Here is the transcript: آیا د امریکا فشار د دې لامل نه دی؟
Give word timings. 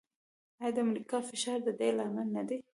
آیا 0.63 0.73
د 0.75 0.77
امریکا 0.85 1.17
فشار 1.29 1.59
د 1.63 1.69
دې 1.79 1.89
لامل 1.97 2.27
نه 2.35 2.43
دی؟ 2.47 2.57